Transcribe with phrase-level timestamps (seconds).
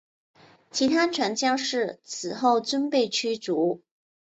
[0.71, 3.83] 其他传教士此后均被驱逐。